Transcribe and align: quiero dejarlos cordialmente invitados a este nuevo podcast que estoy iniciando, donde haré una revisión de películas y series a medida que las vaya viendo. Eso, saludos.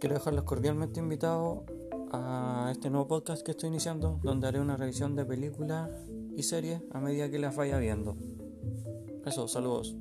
quiero 0.00 0.14
dejarlos 0.14 0.44
cordialmente 0.44 1.00
invitados 1.00 1.60
a 2.12 2.68
este 2.72 2.90
nuevo 2.90 3.08
podcast 3.08 3.44
que 3.44 3.52
estoy 3.52 3.68
iniciando, 3.68 4.20
donde 4.22 4.46
haré 4.46 4.60
una 4.60 4.76
revisión 4.76 5.16
de 5.16 5.24
películas 5.24 5.90
y 6.34 6.42
series 6.42 6.82
a 6.92 7.00
medida 7.00 7.30
que 7.30 7.38
las 7.38 7.56
vaya 7.56 7.78
viendo. 7.78 8.16
Eso, 9.24 9.48
saludos. 9.48 9.96